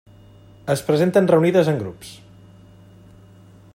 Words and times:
Es 0.73 0.81
presenten 0.87 1.29
reunides 1.33 1.69
en 1.73 1.77
grups. 1.83 2.15